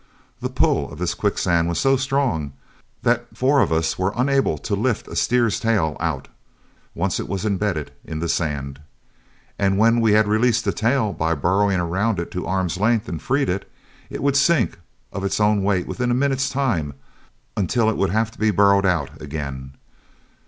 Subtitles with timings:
[0.39, 2.53] The "pull" of this quicksand was so strong
[3.03, 6.27] that four of us were unable to lift a steer's tail out,
[6.95, 8.81] once it was imbedded in the sand.
[9.59, 13.21] And when we had released a tail by burrowing around it to arm's length and
[13.21, 13.71] freed it,
[14.09, 14.79] it would sink
[15.13, 16.95] of its own weight in a minute's time
[17.55, 19.75] until it would have to be burrowed out again.